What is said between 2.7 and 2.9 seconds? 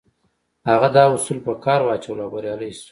شو.